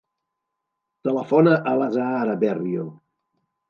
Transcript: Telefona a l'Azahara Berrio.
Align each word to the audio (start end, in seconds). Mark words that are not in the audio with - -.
Telefona 1.09 1.55
a 1.59 1.77
l'Azahara 1.83 2.39
Berrio. 2.49 2.93